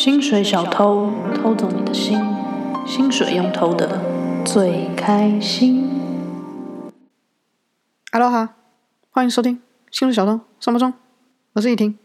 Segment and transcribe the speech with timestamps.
[0.00, 2.16] 薪水小偷偷走你的心，
[2.86, 4.00] 薪水用偷的
[4.46, 5.90] 最开心。
[8.12, 8.54] Hello 哈，
[9.10, 9.56] 欢迎收听
[9.90, 10.92] 《薪水小偷上班中》，
[11.54, 11.98] 我是依婷，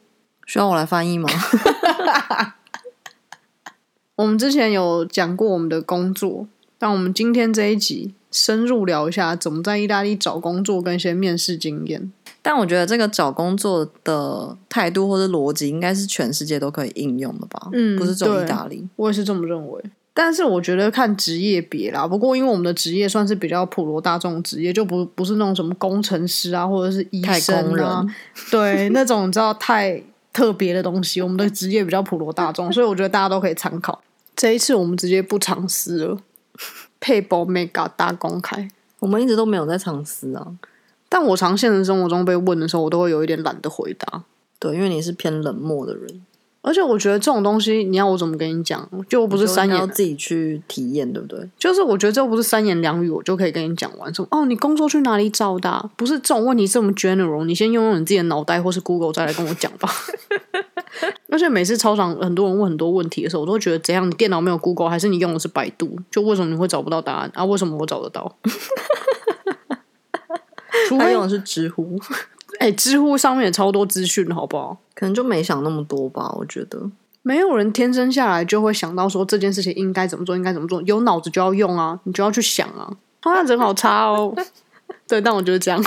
[0.48, 1.30] 需要我来翻译吗？
[4.18, 6.48] 我们之前有讲过我们的工作，
[6.80, 12.12] 但我们今天这一集深入聊一下怎么在意大利找工作跟一些面试经验。
[12.46, 17.70] 但我觉得这个找工作的态度或者逻辑，应该是全世界都可以应用的吧？
[17.72, 18.86] 嗯，不是只有意大利。
[18.98, 19.82] 我也是这么认为。
[20.14, 22.06] 但是我觉得看职业别啦。
[22.06, 28.06] 不过因为我们的职业算是比较普罗大众的职业，就不不是那种什么工程师啊，或者是医生啊，
[28.52, 31.22] 对那种你知道太特别的东西。
[31.22, 34.04] 我们的职业比较普罗大众，所以我觉得大家都可以参考。
[34.36, 36.18] 这一次我们直接不尝试了，
[37.00, 38.68] 配包 mega 大公开。
[39.00, 40.46] 我们一直都没有在尝试啊。
[41.14, 44.24] 但我常现实生活中被问的时候，我都会有一点懒得回答。
[44.58, 46.26] 对，因为你是偏冷漠的人，
[46.64, 48.90] 而且我觉得这种东西，你要我怎么跟你讲？
[49.08, 51.48] 就不是三言，要自己去体验，对不对？
[51.56, 54.12] 就是我觉得这不是三言两语，我就可以跟你讲完。
[54.12, 54.28] 什么？
[54.32, 55.88] 哦，你工作去哪里找的啊？
[55.96, 59.88] 不是这种问题这么 general，你先用用你自己的脑袋，或是 Google 再来跟我讲吧。
[61.30, 64.10] 而且每次操场很多人问很多问题的时候，我都觉得怎样？
[64.10, 65.96] 你电脑没有 Google，还是你用的是百度？
[66.10, 67.46] 就为什么你会找不到答案啊？
[67.46, 68.36] 为什么我找得到？
[70.98, 72.00] 他用的是知乎，
[72.60, 74.78] 哎、欸，知乎上面也超多资讯，好不好？
[74.94, 76.34] 可能就没想那么多吧。
[76.38, 76.90] 我觉得
[77.22, 80.82] 没有人天生下来就会想到说这件事情应该怎么做，应该怎么做。
[80.84, 82.92] 有脑子就要用啊，你就要去想啊。
[83.22, 84.36] 好像人好差哦。
[85.08, 85.84] 对，但我觉得这样。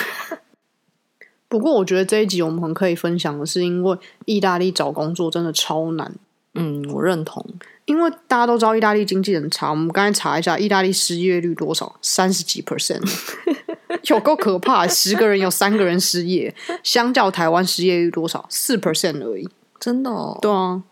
[1.48, 6.12] 不过我觉得这一集我们很可以分享的是，因为意大利找工作真的超难。
[6.55, 7.45] 嗯，我认同。
[7.84, 11.97] 因为大家都知道意大利经济很差，我们刚才查一下，意大利失业率多少？
[12.03, 13.01] 三十几 percent。
[14.05, 14.86] 有够可怕！
[14.86, 18.44] 十个人有三个人失业，相较台湾失业率多少？
[18.48, 20.39] 四 percent 而已，真的哦。
[20.41, 20.83] 对啊，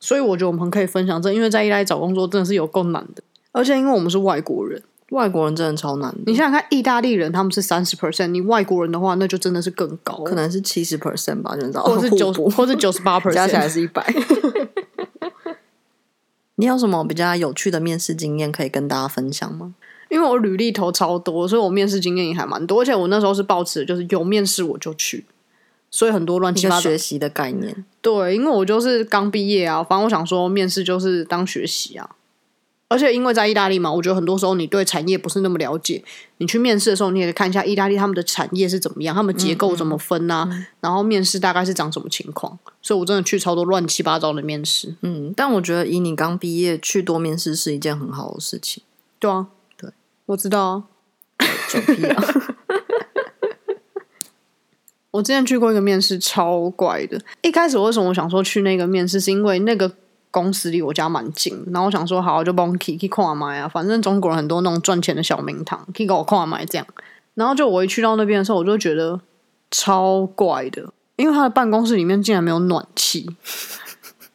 [0.00, 6.18] 所以我觉得我们可以分享这，因为在意大利找工作真的是有够难的，而且因为我们是外国人，外国人真的超难的。
[6.26, 14.04] 你想想看，意大利人他们是三十 percent，你外国人的话，那就真的是更高，可能是七十 percent 吧，你知道，或是九，或是九十八 percent，加起来是一百。
[16.58, 19.74] 你有什么比较有趣的面试经验可以跟大家分享吗？
[20.08, 22.80] 因为我履历投超多，所以我面试经验也还蛮多。
[22.80, 25.24] 而且我那时候是抱持的就是有面试我就去，
[25.90, 27.84] 所以很多乱七八糟学习的概念。
[28.00, 32.10] 对，因为我就是刚毕业啊，反正我想说面试就是当学习啊。
[32.88, 36.04] 而且因为在意大利嘛，我觉得很多时候你对产业不是那么了解，
[36.36, 42.56] 你去面试的时候，你也可以看一下意大利他们的产业是怎么样，他们结构怎么分啊，嗯嗯、然后面试大概是长什么情况。
[42.80, 44.94] 所以我真的去超多乱七八糟的面试。
[45.00, 48.84] 嗯，但我觉得以你刚毕业去多面试是一件很好的事情。
[49.18, 49.48] 对啊。
[50.26, 50.84] 我知道啊！
[55.12, 57.18] 我之前去过一个面试，超怪的。
[57.42, 59.90] 一开始为什么我想说去那个面试，是因为那个
[60.30, 63.66] 公司离我家蛮近，然后我想说好，就帮我去去看买啊。
[63.66, 66.86] 反正中国人很多那种赚钱的小名堂，可以给我看买这样。
[67.34, 69.20] 然后就我一去到那边的时候，我就觉得
[69.70, 73.30] 超怪的，因为他的办公室里面竟然没有暖气。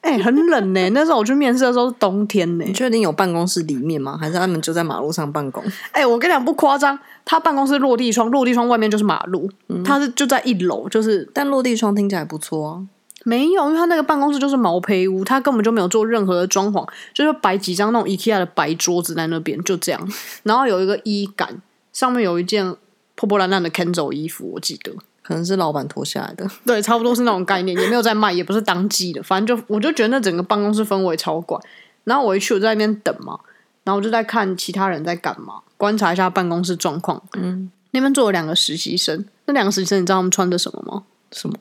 [0.03, 0.89] 哎、欸，很冷呢。
[0.89, 2.65] 那时候我去面试的时候是冬天呢。
[2.65, 4.17] 你确定有办公室里面吗？
[4.19, 5.63] 还是他们就在马路上办公？
[5.93, 9.49] 哎、欸，我跟你讲不夸张，他办公室落地窗，落地窗外面就是马路。
[9.67, 12.81] 嗯、他是就在一楼，就是但落地窗听起来不错啊。
[13.23, 20.11] 没有，因为他那个办公室就是毛坯屋，他根本就没有做任何的装潢，就是摆几张那种 IKEA 的白桌子在那边，就这样。
[20.41, 21.61] 然后有一个衣杆，
[21.93, 22.75] 上面有一件
[23.13, 24.91] 破破烂烂的 Kenzo 衣服，我记得。
[25.31, 31.57] 可能是老板脱下来的，对，差不多是那种概念，也没有在卖，也不是当季的，反正就我就觉得那整个办公室氛围超怪。
[32.03, 33.39] 然后我一去，我在那边等嘛，
[33.85, 37.23] 然后我就在看其他人在干嘛，观察一下办公室状况。
[37.33, 41.03] 嗯，那边坐了两个实习生，那两个实习生你知道他们穿的什么吗？
[41.31, 41.55] 什么？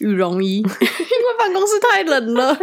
[0.00, 2.54] 羽绒衣， 因为办公室太冷了，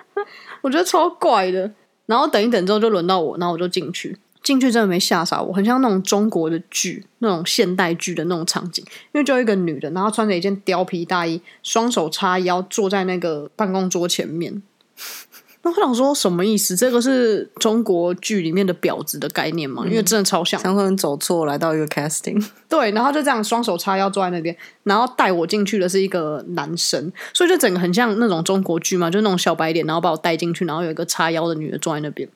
[0.60, 1.70] 我觉得超怪的。
[2.04, 4.18] 然后等一等之后就轮到我，然后我就进去。
[4.50, 8.84] 进去真的没吓傻我，很像那种中国的剧，那种现代剧的那种场景。
[9.12, 14.60] 因为就一个女的，然后穿着一件貂皮大衣，双手叉腰，坐在那个办公桌前面。
[15.62, 16.74] 那我想说什么意思？
[16.74, 19.84] 这个是中国剧里面的婊子的概念吗？
[19.86, 20.60] 因为真的超像。
[20.60, 22.44] 想可能走错，来到一个 casting。
[22.68, 32.28] 对，然后就这样双手叉腰坐在那边，然后带我进去的是一个男生，所以就整个很像那种中国剧嘛，就那种小白脸，然后把我带进去，然后有一个叉腰的女的坐在那边。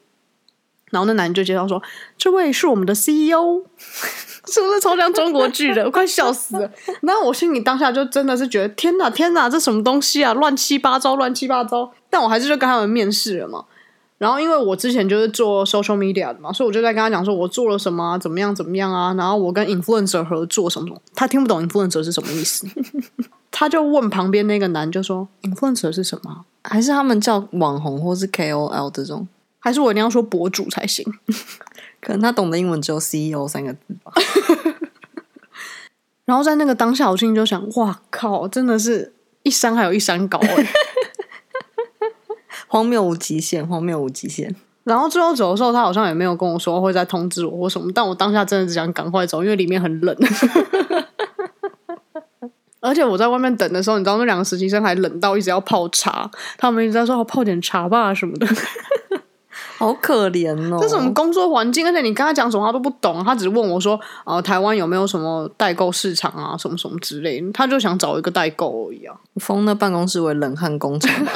[0.94, 1.82] 然后那男人就介绍说
[2.16, 3.60] ：“这位是我们的 CEO，
[4.46, 5.84] 是不是超像中国剧的？
[5.84, 6.70] 我快笑死了。”
[7.02, 10.32] 然后我心里当下就真的是觉得：“天哪，天哪，这什么东西啊？
[10.32, 13.64] 乱七八糟，乱七八糟。”但我还是就跟他们面试了嘛。
[14.16, 19.12] 然后因为我之前就是做 social media 的嘛，所以我就在跟他讲说我做了什么，怎么样怎么样啊。
[19.14, 22.66] 然后我跟 influencer 合作什么什么，他听不懂 influencer 是什么意思。
[23.50, 26.44] 他就问旁边那个男，就说：“influencer 是什么？
[26.62, 29.28] 还是他们叫网红或是 KOL 这种？
[29.64, 31.02] 还是我一定要说博主才行？
[32.02, 34.12] 可能他懂的英文只有 CEO 三个字吧。
[36.26, 40.66] ”然后在那个当下，我心里就想：“哇靠，真的是一山还有一山高哎，
[42.68, 50.14] 荒谬无极限，荒谬无极限。”然后最后走的时候，他好像也没有跟我说会再通知我或什么，但我当下真的只想赶快走，因为里面很冷。
[52.80, 58.46] 而且我在外面等的时候，你知道那两个实习生还冷到一直要泡茶，他们一直在说：“泡点茶吧什么的。”
[59.84, 60.78] 好可怜哦！
[60.80, 69.14] 这是我们工作环境，而且你跟他讲什么他都不懂，他只问我说：“呃，台湾有没有什么代购市场啊，什么什么之类的。”他就想找一个代购而已啊。
[69.36, 71.30] 封那办公室为冷汗工厂吗？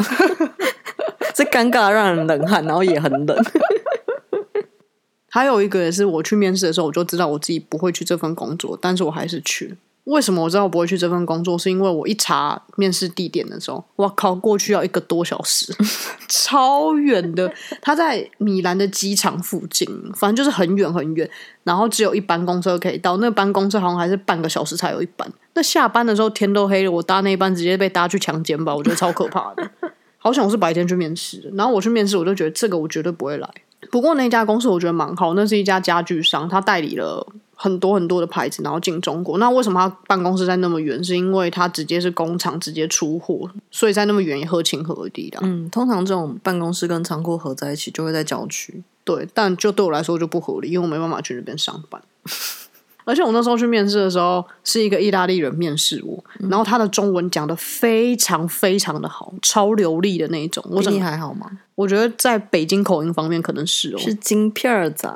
[1.34, 3.36] 这尴尬让人冷汗，然后也很冷。
[5.28, 9.76] 还有一个也是，我去面试的时候，我就知道我自己不会去这份工作，但是我还是去。
[10.08, 11.58] 为什么我知道我不会去这份工作？
[11.58, 15.70] 是因为我一查面试地点的时候，哇靠，过去要一个多小时，
[16.26, 17.52] 超远的。
[17.82, 21.28] 他在米兰的机场附近，反正就是很远很远。
[21.62, 25.30] 然后只有一班公车可以到，那班公车好像还是半个小时才有一班。
[25.52, 29.70] 那下班的时候天都黑了，我搭那一班直接被搭去强奸吧，我觉得超可怕的。
[30.16, 33.48] 好想我是白天去面试，然后我去面试，我就觉得这个我绝对不会来。
[33.90, 37.26] 不过那家公司我觉得蛮好，那是一家家具商，他代理了
[37.60, 39.36] 很多很多的牌子，然后进中国。
[39.38, 41.02] 那为什么他办公室在那么远？
[41.02, 45.40] 是因为他直接是工厂直接出货，所以在那么远也合情合理的。
[45.42, 48.84] 嗯，通常这种办公室跟仓库合在一起就会在郊区。
[49.02, 52.00] 对，但就对我来说就不合理，因为我没办法去那边上班。
[53.04, 60.62] 而且我那时候去面试的时候，是一个意大利人面试我，嗯、然后他的中文讲的非常非常的好，超流利的那种。
[60.68, 61.50] 我你还好吗？
[61.74, 65.10] 我觉得在北京口音方面可能是哦，是京片儿子，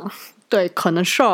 [0.49, 1.23] 对，可能是。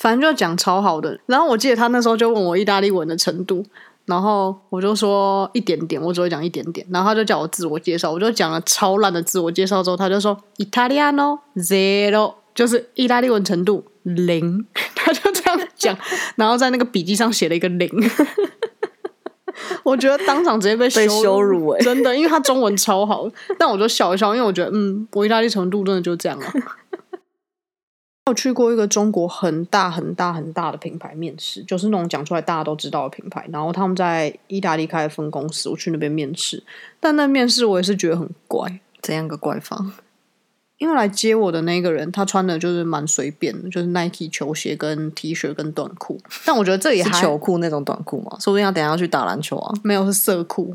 [0.00, 1.20] 反正就讲超好的。
[1.26, 3.64] 然后我记得他那时候就问我意大利文的程度，
[4.06, 6.84] 然后我就说一点点，我只会讲一点点。
[6.90, 13.84] 然后他就叫我自我介绍，我就讲了超烂的自我介绍之后，他就说 Italiano zero，就是意大利文程度。
[14.02, 14.64] 零，
[14.96, 15.94] 他就这样讲，
[16.36, 17.90] 然后在那个笔记上写了一个零。
[19.82, 26.46] 我觉得当场直接被羞辱，被羞辱欸，真的，因为他中文超好，但我就笑一笑，因为我觉得，嗯，我意大利程度真的就这样了。
[28.26, 36.62] 我去过一个中国很大很大很大的品牌面试，就是那种讲出来大家都知道的品牌，然后他们在意大利开分公司，我去那边面试，
[37.00, 39.84] 但那面试我也是觉得很怪，怎样个怪法？
[40.78, 46.18] 因为来接我的那个人，他穿的就是蛮随便的，就是 Nike 球鞋跟 T 恤跟短裤。
[46.46, 49.74] 但我觉得这也还是球裤那种短裤嘛，说不定要等下要去打篮球啊。
[49.82, 50.74] 没有，是色裤。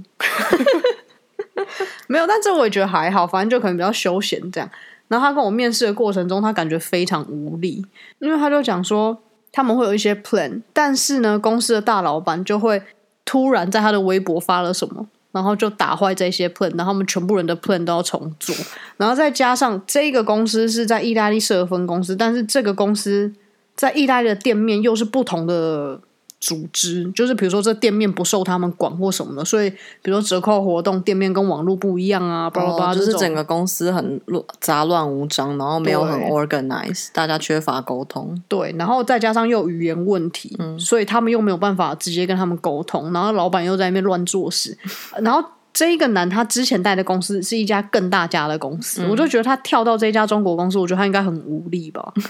[2.07, 4.69] 没有，但这我也觉得还好，反正就可能比较休闲这样。
[5.07, 7.85] 然后他跟我面试的过程中，他感觉非常无力，
[8.19, 9.17] 因为他就讲说
[9.51, 12.81] 他们会有一些 plan，但是呢，公司的大老板就会
[13.23, 15.07] 突然在他的微博发了什么。
[15.31, 18.55] 然后就打坏这些 plan，然后我们全部人的 plan 都要重做，
[18.95, 23.33] 然后再加上这个公司是在意大利设分公司，但是这个公司
[23.75, 25.99] 在意大利的店面又是不同的。
[26.39, 29.69] 组织就是，比如说这店面不受他们管或什么的，所以
[30.01, 38.39] 比如说折扣活动，店面跟网络不一样啊，巴拉巴拉，就是整个公司很乱杂乱无章，然后没有很 organize，大家缺乏沟通。
[38.47, 44.77] 对，然后再加上又有语言问题，嗯，所以他们又没有办法直接跟他们沟通，然后老板又在那边乱做事，
[45.21, 45.43] 然后
[45.73, 52.13] 这一个男他之前带的公司是一家更大家的公司，嗯，我就觉得他跳到这家中国公司，我觉得他应该很无力吧。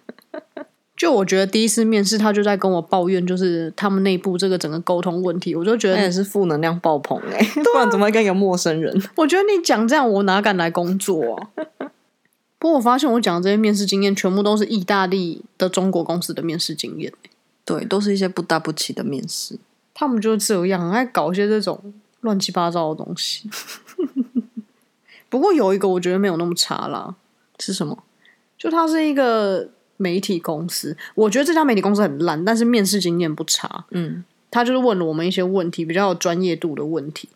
[1.01, 8.95] 就我觉得第一次面试，他就在跟我抱怨，就是他们内部这个整个沟通问题，我就觉得也是负能量爆棚哎、欸， 不然怎么会跟一个陌生人？
[9.15, 11.49] 我觉得你讲这样，我哪敢来工作啊？
[12.59, 17.29] 不过我发现我讲的这些面试经验，全部都是意大利的中国公司的面试经验、欸，
[17.65, 19.57] 对，都是一些不大不起的面试，
[19.95, 23.49] 他们就这样，爱搞一些这种乱七八糟的东西。
[25.29, 27.15] 不过有一个我觉得没有那么差啦，
[27.57, 28.03] 是什么？
[28.55, 29.67] 就他是一个。
[30.01, 33.85] 媒体公司，我觉得这家媒体公司很烂，但是面试经验不差。
[33.91, 37.29] 嗯，他就是问了我们一些问题，比较有专业度的问题。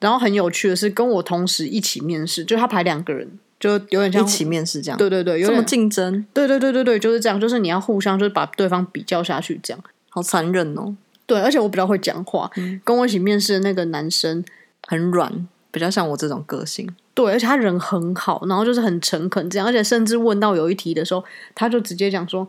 [0.00, 3.28] 然后很有趣的是，跟我同时一起面试，就他排两个人，
[3.60, 4.96] 就有点像一起面试这样。
[4.98, 6.24] 对对对，有这么竞争？
[6.32, 9.82] 对对对对对，就是这样，就是你要互相就是把对方比较下去，这样。
[10.10, 10.94] 好残忍哦。
[11.26, 14.44] 对，而且我比较会讲话，嗯，跟我一起面试的那个男生
[14.86, 16.88] 很软，比较像我这种个性。
[17.16, 22.46] 对，而且他人很好，然后就是很诚恳这样，而且甚至问到有一题的时候，他就直接讲说：“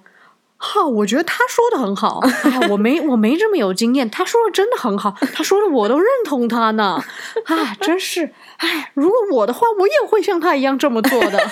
[0.57, 7.01] 哈，我觉得他说的很好，哎、我没我没这么有经验，他说的真的很好，他说的我都认同他呢，
[7.47, 11.39] 啊，真是，哎，如果我的话，我也会像他一样这么做的。”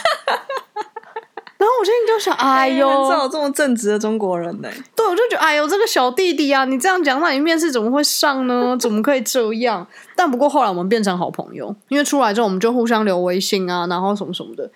[1.57, 4.69] 然后我心里就想，哎呦，这么正直的中国人呢。
[4.95, 8.77] 对，我就觉得，哎呦，这个小弟弟啊，你这样讲，那你面试怎么会上呢？
[8.77, 9.87] 怎么可以这样？
[10.15, 14.69] 但不过后来我们变成好朋友，因为出来之后我们就互相留微信啊，然后什么什么的。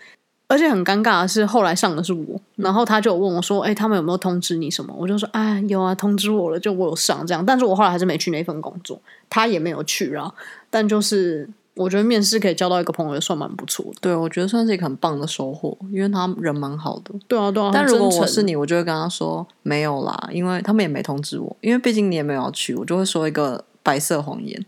[0.47, 10.33] 而且很尴尬的是，后来上的是我，然后他就问我说：“哎，他们有没有通知你什么？”我就说：“哎，有啊，通知我了，就我有上这样。”但是我后来还是没去那份工作，他也没有去啊。
[10.71, 11.47] 但就是
[11.79, 13.91] 我觉得面试可以交到一个朋友，也算蛮不错的。
[14.01, 17.13] 对，我觉得算是一个很棒的收获，因为他人蛮好的。
[17.25, 17.71] 对啊，对啊。
[17.73, 24.65] 但如果我是你，我就会跟他说没有啦，因为他们也没通知我，因为毕竟你也没有要去，我就会说一个白色谎言。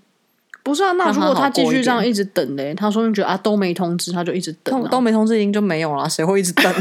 [0.63, 6.73] 不是啊，那如果他继续这样一直等嘞，他说你觉得啊都没通知，他就一直等，啊，都没通知，已经就没有了，谁会一直等？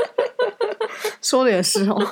[1.22, 2.06] 说的也是哦。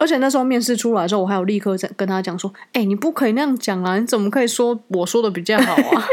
[0.00, 3.98] 而且那时候面试出来之后，我还有立刻跟他讲说：“哎，你不可以那样讲啊！
[3.98, 6.06] 你怎么可以说我说的比较好啊？”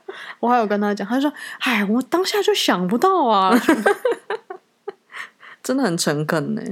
[0.40, 3.58] 我还有跟他讲，他说：“哎，我当下就想不到啊，
[5.62, 6.62] 真的很诚恳呢。”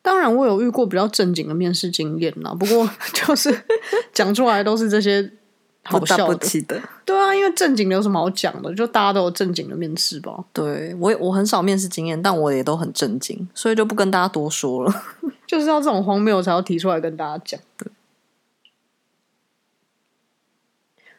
[0.00, 2.54] 当然，我有遇过比较正经的面试经验啦。
[2.54, 3.62] 不过，就是
[4.12, 5.32] 讲出来都是这些
[5.84, 6.62] 好笑的。
[6.62, 8.74] 的 对啊，因为正经的有什么好讲的？
[8.74, 10.44] 就大家都有正经的面试吧。
[10.52, 14.92] 对，我我很少面试经验，但我也都很正经，所以就不跟大家多说了。
[15.46, 17.60] 就是要这种荒谬才要提出来跟大家讲。
[17.78, 17.88] 对。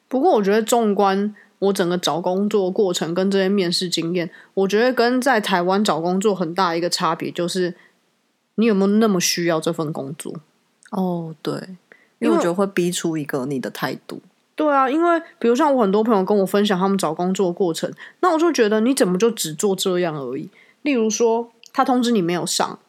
[0.07, 7.75] 不过，我觉得纵观我整个找工作过程跟这些面试经验，我觉得跟在台湾找工作很大一个差别就是。
[8.57, 10.33] 你有没有那么需要这份工作？
[10.91, 11.61] 哦，对，
[12.19, 14.21] 因为我觉得会逼出一个你的态度。
[14.55, 20.49] 对啊，因为比如像我很多朋友跟我分享他们找工作的过程，那我就觉得你怎么就只做这样而已？
[20.81, 22.79] 例如说，他通知你没有上。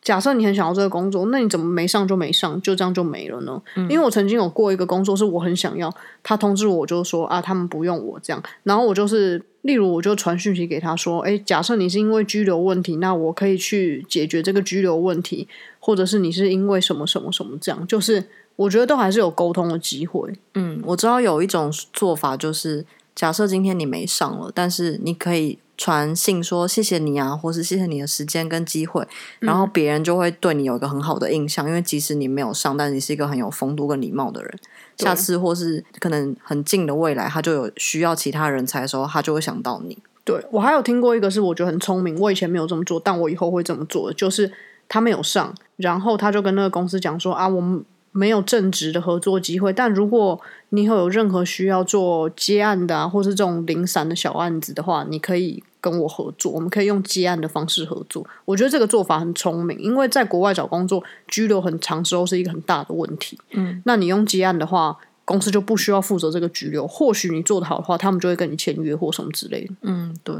[0.00, 3.60] 假设你很想要这个工作，那你怎么没上就没上，就这样就没了呢？
[3.74, 15.46] 嗯、因为我曾经有过一个工作是我很想要，他通知我就说啊，他们不用我这样，然后我就是，例如我就传讯息给他说，哎，假设你是因为居留问题，那我可以去解决这个居留问题，
[15.80, 18.24] 或者是你是因为什么什么什么这样，就是
[18.58, 20.30] 我觉得都还是有沟通的机会。
[20.54, 22.84] 嗯，我知道有一种做法就是，
[23.14, 25.58] 假设今天你没上了，但是你可以。
[25.80, 29.06] 传信说谢谢你啊，或是谢谢你的时间跟机会，
[29.38, 34.58] 然后别人就会对你有一个很好的印象，嗯、因为即使你没有上，但你是一个很有风度跟礼貌的人。
[34.96, 39.96] 下次或是可能很近的未来，他就有需要其他人才的时候，他就会想到你。
[40.24, 44.50] 对，我还有听过一个是我觉得很聪明，我以前没有这么做，但我以后会这么做的，就是
[44.88, 47.84] 他没有上，然后他就跟那个公司讲说啊，我们。
[48.12, 58.26] 没有正职的合作机会，但如果你有任何需要做接案的啊，或是这种零散的小案子的话，你可以跟我合作，我们可以用接案的方式合作。
[58.44, 63.38] 我觉得这个做法很聪明，因为在国外找工作居留很长时候是一个很大的问题。
[63.52, 66.86] 嗯，那你用接案的话，公司就不需要负责这个居留。
[66.86, 69.74] 或许你做得好的话，他们就会跟你签约或什么之类的。
[69.82, 70.34] 嗯，对。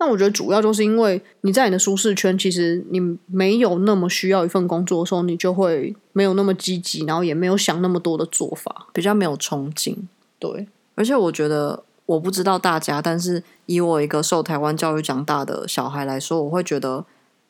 [0.00, 10.08] 那我觉得主要就是因为你在你的舒适圈，其实你没有那么需要一份工作的时候，你就会没有那么积极，然后也没有想那么多的做法，比较没有冲劲。
[10.38, 17.04] 对，而且我觉得，我不知道大家，但是以我一个受台湾教育长大的小孩来说，我会觉得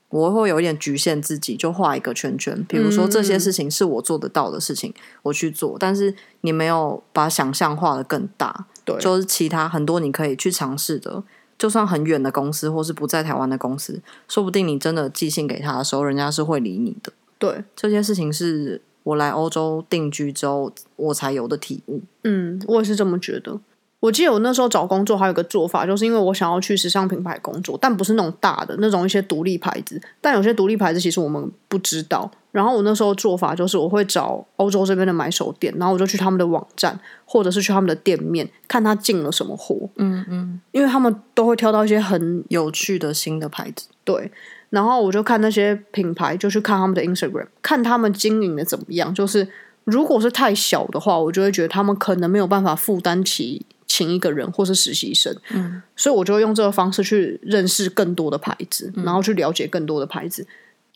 [0.08, 2.66] 我会有一点局限自己，就画一个圈圈。
[2.68, 4.92] 比如说这些事情是我做得到的事情，
[5.22, 8.66] 我去做，但是你没有把想象画得更大。
[8.84, 11.22] 对，就是其他很多你可以去尝试的。
[11.60, 17.12] 就算很远的公司，或是不在台湾的公司，说不定你真的寄信给他的时候，人家是会理你的。
[17.38, 22.00] 对，这件事情是我来欧洲定居之后，我才有的体悟。
[22.24, 23.60] 嗯，我也是这么觉得。
[24.00, 32.30] 我记得我那时候找工作还有个做法，就是因为我想要去时尚品牌工作，但不是那种大的那种一些独立牌子，但有些独立牌子其实我们不知道。
[32.50, 39.88] 然后我那时候做法就是我会找欧洲这边的买手店，然后我就去他们的网站或者是去他们的店面看他进了什么货。
[39.96, 43.86] 嗯嗯，因为他们都会挑到一些很有趣的新的牌子。
[44.02, 44.32] 对，
[44.70, 49.14] 然后我就看那些品牌，就去看他们的 Instagram，看他们经营的怎么样。
[49.14, 49.46] 就是
[49.84, 53.64] 如果是太小的话，我就会觉得他们可能没有办法负担起。
[54.00, 60.46] 请一个人或是实习生，嗯，所以我就会用这个方式去认识更多的牌子，嗯、然后去了解更多的牌子。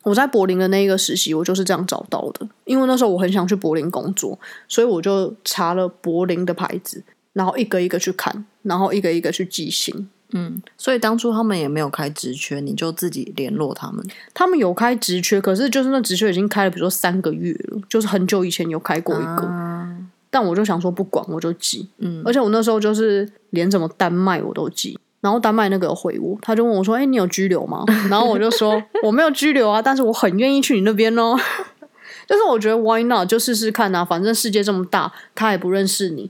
[0.04, 2.48] 我在柏林的那一个实习，我就是这样找到的。
[2.64, 7.02] 因为那时候我很想去柏林工作，所以我就查了柏林的牌子，
[7.34, 10.08] 然后一个一个去看，然后一个一个去寄信。
[10.32, 14.02] 嗯，所以当初他们也没有开职缺，你就自己联络他们。
[14.32, 19.44] 他们有开职缺，可是就是那职缺已经开了，比如说三个月了，就是很久以前有开过一个。
[19.46, 19.96] 啊
[20.34, 21.88] 但我就想说不管，我就寄。
[21.98, 31.38] 嗯，而且我那时候就是连怎么丹麦我都寄，然后丹麦那个有回我，他就问我说：“哎、欸，你有拘留吗？” 然后我就说：“我没有拘留啊，但是我很愿意去你那边哦。
[32.26, 36.28] ”就是我觉得 Why not 就试试看啊，反正世界这么大，他也不认识你，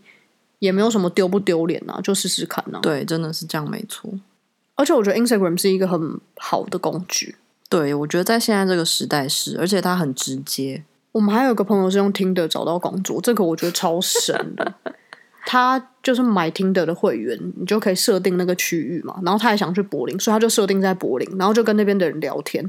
[0.59, 2.81] 也没有什么丢不丢脸啊，就试试看啊。
[2.83, 4.11] 对，真的是这样，没错。
[4.75, 7.37] 而且我觉得 Instagram 是一个很好的工具。
[7.71, 10.85] 对，我觉得在现在这个时代是，而且它很直接。
[11.15, 14.75] 我们还有一个朋友是用 Tinder 找到工作，这个我觉得超神的。
[15.47, 19.21] 他就是买 Tinder 的会员，你就可以设定那个区域嘛。
[19.23, 22.69] 然后他也想去柏林，所以他就设定在柏林，然后就跟那边的人聊天，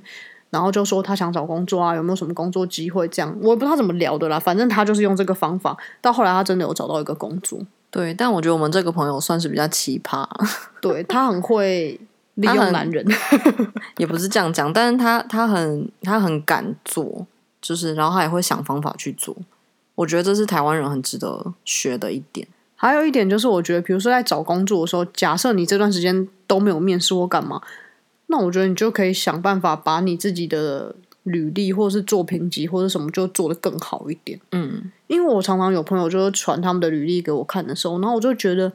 [0.51, 3.07] 然后就说他想找工作啊，有没有什么工作机会？
[3.07, 5.75] 这样我也不知道他怎么聊的啦，反正他就是用这个方法。
[5.99, 7.57] 到后来他真的有找到一个工作。
[7.89, 10.23] 对，但我觉得我们这个朋友算是比较奇葩。
[10.79, 11.99] 对，他很会
[12.35, 13.03] 利用男人，
[13.97, 17.25] 也不是这样讲，但是他他很他很敢做。
[17.67, 19.36] 就是，然后他也会想方法去做。
[19.95, 22.48] 我觉得这是台湾人很值得学的一点。
[22.75, 27.60] 还有一点就是，我觉得，比如说在找工作的时候，假设你这段时间都没有面试或干嘛，
[28.27, 34.39] 那我觉得你就可以想办法把你自己的履历或者是作品集或者什么就做得更好一点。
[34.51, 38.72] 嗯，因为我常常有朋友就是传他们的履历给我看的时候，然后我就觉得。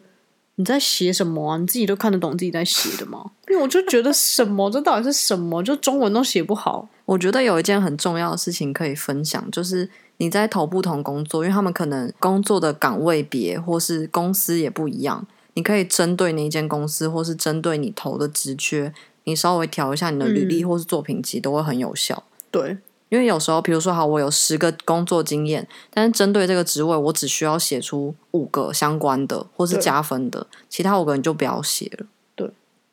[0.56, 1.56] 你在写什么啊？
[1.56, 3.30] 你自己都看得懂自己在写的吗？
[3.50, 5.60] 因为我就觉得什么，这到底是什么？
[5.62, 6.88] 就中文都写不好。
[7.04, 22.22] 我觉得有一件很重要的事情可以分享，就是你在投不同工作，因为他们可能工作的岗位别或是公司也不一样，你可以针对那间公司，或是针对你投的职缺，你稍微调一下你的履历或是作品集，都会很有效。
[22.26, 22.78] 嗯，对。
[23.08, 32.06] 因为有时候，比如说，好，我有十个工作经验，但是针对这个职位，我只需要写出五个相关的，或是加分的，其他五个你就不要写了。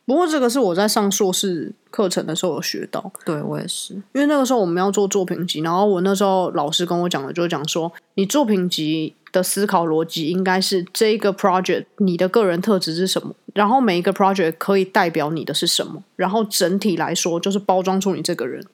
[0.07, 3.11] 对，不过这个是我在上硕士课程的时候有学到。
[3.25, 18.65] 对，我也是，因为那个时候我们要做作品集，然后我那时候老师跟我讲的，就是讲说，你作品集的思考逻辑应该是这个 project 你的个人特质是什么，然后每一个 project 可以代表你的是什么，然后整体来说就是包装出你这个人。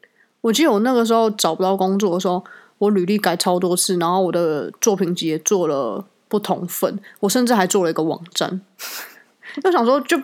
[0.41, 2.43] 我记得我那个时候找不到工作的时候，
[2.77, 8.61] 我履历改超多次，然后我的作品集也做了不同份，我甚至还做了一个网站。
[9.63, 10.19] 就想说，就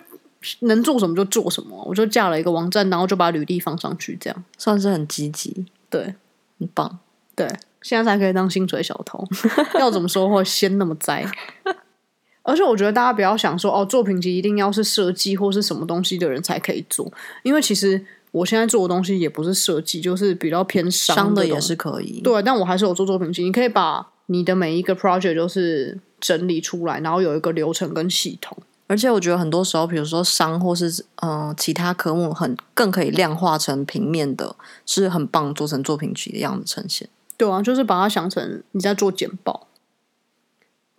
[0.62, 6.16] 能做什么就做什么，我就架了一个网站，然后就把履历放上去，这样算是很积极，对，
[6.60, 7.00] 很棒，
[7.36, 7.48] 对，
[7.82, 9.24] 现在才可以当薪水小偷，
[9.80, 11.26] 要怎么说会先那么栽。
[12.44, 17.12] 而且我觉得大家不要想说哦，作品集一定要是设计或是什么东西的人才可以做，
[17.44, 18.06] 因为其实。
[18.32, 22.22] 我现在做的东西也不是设计，就是比较偏商的，商的也是可以。
[22.22, 23.44] 对，但我还是有做作品集。
[23.44, 28.56] 你可以把你的每一个 project 就是整理出来，然后有一个流程跟系统。
[28.90, 37.08] 而且我觉得很多时候，比如说商或是嗯、其他科目很，很更可以量化成平面的，是很棒，做成作品集的样子呈现。
[37.38, 39.68] 对啊，就是把它想成你在做简报。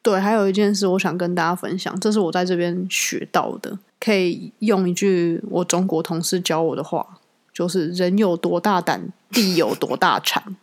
[0.03, 7.19] 对，还有一件事我想跟大家分享，这是我在这边学到的，可以用一句我中国同事教我的话。
[7.53, 10.57] 就是人有多大胆，地有多大产。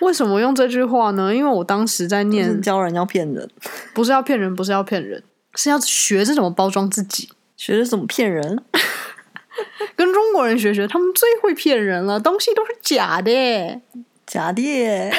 [0.02, 1.34] 为什么用这句话呢？
[1.34, 3.48] 因为我当时在念教人要骗人，
[3.94, 5.22] 不是要骗人，不是要骗人，
[5.54, 8.62] 是要学着怎么包装自己，学着怎么骗人。
[9.94, 13.80] 跟中国人学学，他们最会骗人了，东西都是假的，
[14.26, 14.62] 假的。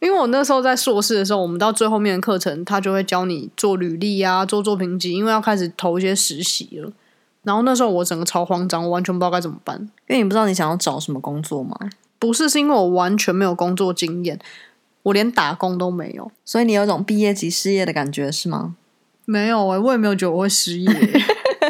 [0.00, 6.92] 因为我那时候在硕士的时候，我们到最后面的课程，他就会教你做履历啊，做作品集，因为要开始投一些实习了。
[7.42, 9.78] 然后那时候我整个超慌张，我完全不知道该怎么办。
[10.08, 11.74] 因为你不知道你想要找什么工作吗？
[12.26, 14.38] 不是，是因为我完全没有工作经验，
[15.02, 18.76] 我连打工都没有，所以你有种毕业即失业的感觉是吗？
[19.24, 20.88] 没有哎、欸，我也没有觉得我会失业。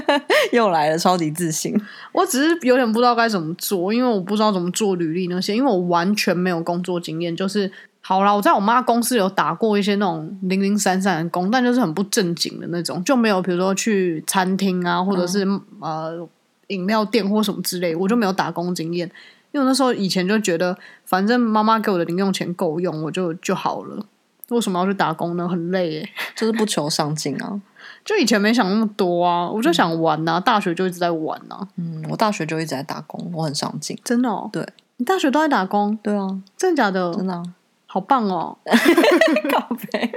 [0.53, 1.75] 又来了，超级自信。
[2.13, 7.71] 我只是有点不知道该怎么做，因为我不知道怎么做履历那些，因为我完全没有工作经验，就是。
[8.07, 16.29] 好啦，我在我妈公司有打过一些那种零零散散的工，但就是很不正经的那种，就没有比如说去餐厅啊，或者是、嗯、呃
[16.67, 19.11] 饮料店或什么之类，我就没有打工经验。
[19.55, 24.05] 因为那时候以前就觉得，反正妈妈给我的零用钱够用，我就就好了。
[24.49, 25.49] 为什么要去打工呢？
[25.49, 27.63] 很累耶， 就是不求上进啊。
[28.05, 31.69] 就以前没想那么多啊，我就想玩呐、啊，大学就一直在玩呐、啊。
[31.77, 33.97] 嗯，我大学就一直在打工，我很上进。
[34.05, 34.51] 真的哦？
[34.53, 35.97] 对，你大学都在打工？
[36.03, 37.15] 对啊，真的假的？
[37.15, 37.43] 真的、啊。
[37.87, 38.59] 好棒哦！
[39.53, 40.11] 靠北。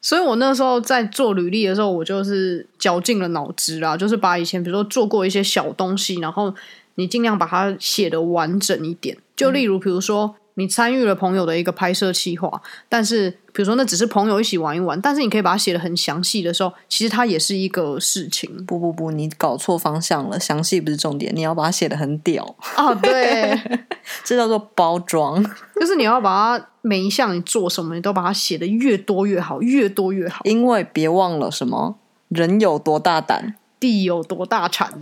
[0.00, 6.52] 所以我那时候在做履历的时候，我就是绞尽了脑汁啦，就是把以前比如说做过一些小东西，然后
[6.96, 9.16] 你尽量把它写的完整一点。
[9.36, 10.36] 就例如，比如说。
[10.56, 18.62] 你参与了朋友的一个拍摄计划，但是比如说那只是朋友一起玩一玩，但是你可以把它写的很详细的时候，其实它也是一个事情。
[18.66, 22.94] 不不不，你搞错方向了，详细不是重点，你要把它写的很屌啊！
[23.00, 23.58] 对，
[24.24, 25.42] 这叫做包装，
[25.80, 30.42] 就是你要把它每一项你做什么，你都把它写的越多越好，越多越好。
[30.44, 31.96] 因为别忘了什么，
[32.28, 35.00] 人有多大胆，地有多大产。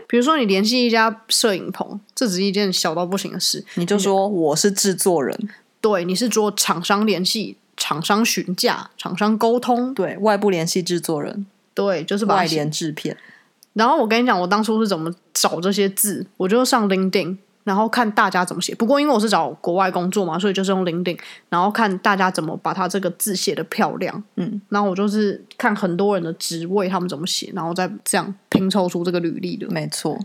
[0.08, 5.48] 比如说，你联系一家摄影棚，这只是一件小到不行的事，你就说我是制作人，
[5.80, 13.16] 对，你是做厂商联系，厂商询价、厂商沟通，对外部联系制作人，对，就是把外联制片。
[13.74, 17.38] 然后我跟你讲，我当初是怎么找这些字，我就上 LinkedIn。
[17.64, 29.66] 然后看大家怎么写，不过因为我是找国外工作嘛，所以就是用 LinkedIn，然后看大家怎么把它这个字写的漂亮，嗯，然后我就是看很多人的职位他们怎么写，然后再这样拼凑出这个履历的。
[29.70, 30.18] 没错，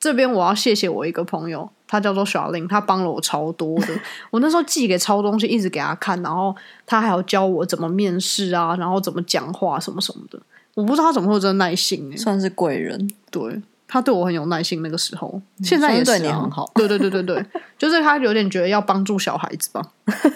[0.00, 3.88] 这边我要谢谢我一个朋友，他叫做小林，他帮了我超多的。
[4.30, 6.52] 我那时候寄给超东西，一直给他看，然后
[6.84, 10.40] 他还要教我怎么面试啊，然后怎么讲话什么什么的。
[10.74, 13.62] 我不知道他怎么会有这个耐心，欸，算是贵人，对。
[13.92, 16.72] 他对我很有耐心，那个时候，现在也对你很好。
[16.74, 17.44] 对对对对对，
[17.76, 19.86] 就是他有点觉得要帮助小孩子吧，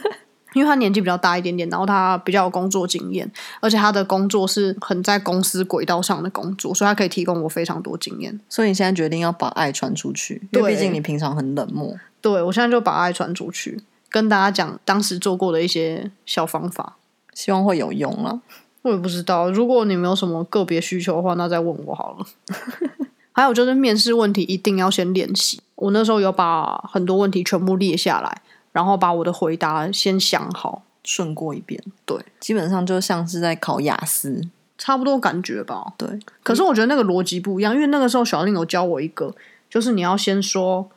[0.53, 3.27] 因为他年纪比较大一点点，然后他比较有工作经验，
[3.61, 8.39] 而且他的工作是很在公司轨道上的工作，所以他可以提供我非常多经验。
[8.51, 11.97] 所以你现在决定要把爱传出去，因为毕竟你平常很冷漠。
[12.21, 16.97] 对，我现在就把爱传出去，跟大家讲当时做过的一些小方法，
[17.33, 18.43] 希望会有用啊。
[18.83, 22.27] 我也不知道，如果你没有什么个别需求的话，那再问我好了。
[23.37, 25.61] 还有就是面试问题一定要先练习。
[25.75, 28.41] 我那时候有把很多问题全部列下来，
[28.73, 31.79] 然后把我的回答先想好，顺过一遍。
[32.07, 34.41] 对，基本上就像是在考雅思，
[34.79, 35.93] 差不多感觉吧。
[35.99, 39.35] 对，可是我觉得那个逻辑不一样，因为那个时候小令有教我一个，
[39.69, 40.89] 就是你要先说，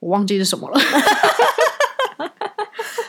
[0.00, 0.80] 我忘记是什么了。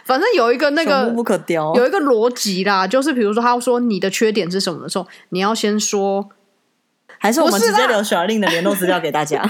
[0.05, 6.29] 反正有一个那个有一个逻辑啦，就是比如说他说你的缺点是什么的时候，你要先说。
[7.23, 9.41] 还是我们直接留小令的联络资料给大家。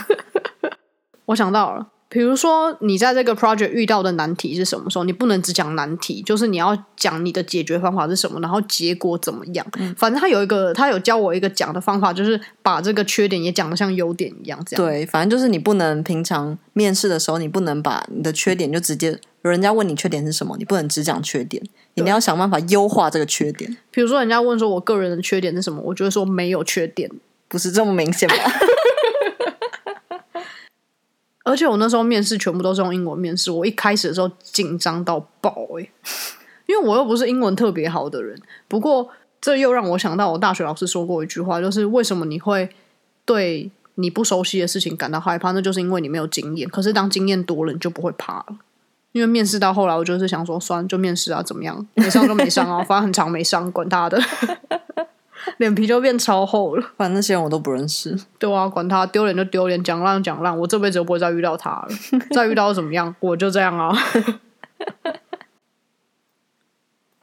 [1.25, 9.65] 我想到了，比如说你在这个 project 遇到的难题是什么时候，你不能只讲难题，就是你要讲你的解决方法是什么，然后结果怎么样。
[9.79, 14.63] 嗯、反正他有一个，他有教我一个讲的方法，就是把这个缺点也讲得像优点一样。
[14.67, 21.63] 这样对，反正就是你不能平常面试的时候，你不能把你的缺点就直接，人家问你缺点是什么，你不能只讲缺点，
[21.95, 23.75] 你要想办法优化这个缺点。
[23.89, 27.09] 比如说人家问说我个人的缺点是什么，我就会说没有缺点。
[27.53, 28.35] 不是这么明显吧？
[31.45, 35.87] 而且我那时候面试全部都是用英文面试，我一开始的时候紧张到爆哎、
[36.65, 38.41] 因为我又不是英文特别好的人。
[38.67, 39.07] 不过
[39.39, 42.69] 这又让我想到我大学老师说过一句话，就是为什么你会
[43.23, 45.51] 对你不熟悉的事情感到害怕？
[45.51, 46.67] 那就是因为你没有经验。
[46.67, 48.45] 可是当经验多了，你就不会怕了。
[49.11, 51.85] 因为面试到后来，我就是想说，算就面试啊，怎么样？
[51.93, 54.19] 没上就没上啊，反正很长没上，管他的。
[55.59, 58.17] 脸皮就变超厚了，反正那些人我都不认识。
[58.39, 61.87] 对啊，管他丢脸就丢脸，讲烂就讲烂，我这辈子就不会再遇到他了。
[62.31, 63.15] 再遇到怎么样？
[63.19, 63.95] 我就这样啊。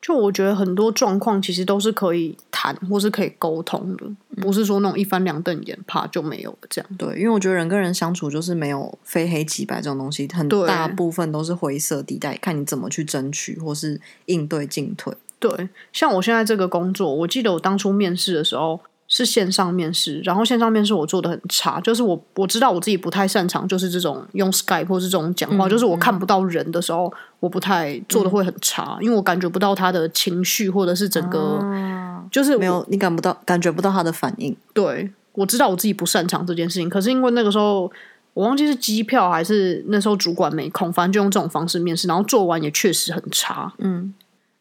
[0.01, 4.07] 就我觉得很多状况其实都是可以谈或是可以沟通的，
[4.41, 6.91] 不是说那种一翻两瞪眼，怕就没有了这样。
[6.97, 15.15] 对，因为我觉得人跟人相处就是没有非黑即白这种东西，很大部分都是灰色地带，看你怎么去争取或是应对进退。
[15.41, 34.55] 对，像我现在这个工作，我记得我当初面试的时候是线上面试，然后线上面试我做的很差，就是我我知道我自己不太擅长，就是这种用 Skype 或是这种讲话，嗯、就是我看不到人的时候，我不太做的会很差，嗯、因为我感觉不到他的情绪或者是整个，啊、就是没有你感不到感觉不到他的反应。
[34.75, 37.91] 对，我知道我自己不擅长这件事情，可是因为那个时候
[38.35, 43.73] 我忘记是机票还是那时候主管没空，反正就用这种方式面试，然后做完也确实很差。
[43.79, 44.13] 嗯。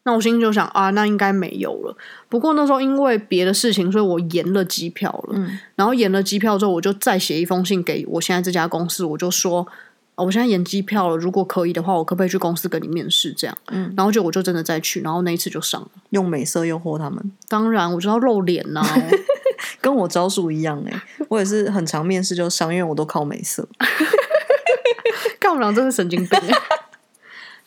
[0.04, 1.94] 那我心里就想啊，那应该没有了。
[2.28, 5.34] 不过那时候因为别的事情，所以我延了机票了。
[5.34, 9.66] 嗯，然后延了机票之后，我就再写一封信给我现在这家公司，我就说，
[10.14, 13.32] 哦，我现在延机票了，如果可以的话，我可不可以去公司跟你面试？
[13.32, 15.88] 这样，嗯，然后就我就真的再去，然后那一次就上了。
[16.10, 17.32] 用美色诱惑他们？
[17.48, 18.82] 当然，我就要露脸呐，
[19.82, 23.68] 跟我招数一样哎，我也是很常面试就上，因为我都靠美色。
[25.38, 26.40] 看我娘真是神经病。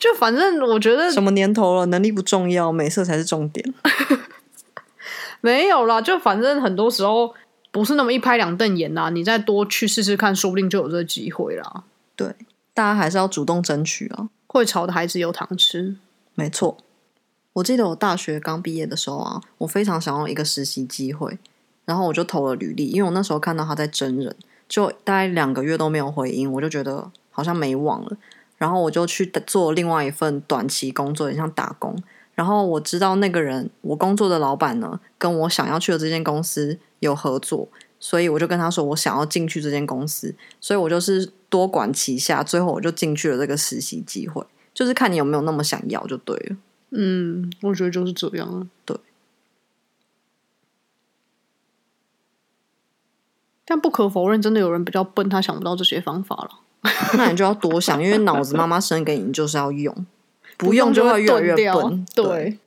[0.04, 3.72] 就反正我觉得什么年头了，能力不重要，美色才是重点。
[5.40, 7.34] 没有啦，就反正很多时候
[7.70, 11.84] 不是那么一拍两瞪眼呐，你再多去试试看，说不定就有这个机会啦。
[12.14, 12.34] 对，
[12.74, 14.28] 大家还是要主动争取啊。
[14.46, 15.96] 会吵的孩子有糖吃，
[16.34, 16.76] 没错。
[17.54, 21.38] 我记得我大学刚毕业的时候啊，我非常想要一个实习机会，
[21.86, 24.36] 然后我就投了履历，因为我那时候看到他在真人，
[24.68, 28.14] 就大概两个月都没有回音，我就觉得好像没望了。
[28.64, 31.94] 然后我就去做另外一份短期工作，也像打工。
[32.34, 37.68] 然后我知道那个人，我工作的老板呢，跟我想要去的这间公司有合作，
[38.00, 40.34] 所以我就跟他说，我想要进去这间公司。
[40.62, 44.42] 所以我就是多管齐下，最后我就进去了这个实习机会。
[44.72, 46.56] 就是看你有没有那么想要就对了。
[46.92, 48.70] 嗯，我觉得就是这样。
[48.86, 48.96] 对。
[53.66, 56.63] 但不可否认，真的有人比较笨，他想不到这些方法了。
[57.16, 59.94] 那你就要多想，因为脑子妈妈生给你，就是要用。
[60.56, 62.06] 不用就会越来越掉笨。
[62.14, 62.58] 对，对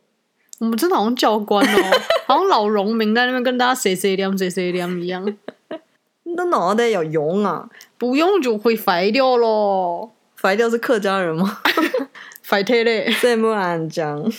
[0.59, 5.37] 我们真的好像教官哦，好像老农民在那边跟大家谁谁凉谁谁凉一样。
[6.35, 7.69] 那脑袋要用啊？
[7.97, 10.11] 不用就会坏掉咯。
[10.41, 11.59] 坏掉是客家人吗？
[12.47, 13.13] 坏掉嘞！
[13.21, 14.31] 这么难讲。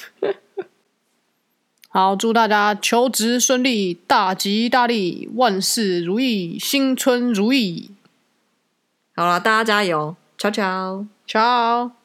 [1.89, 7.91] 好，祝大家求职顺利，大吉大利，万事如意，新春如意。
[9.19, 10.15] 好了，大家加油！
[10.39, 11.98] 瞧瞧，瞧。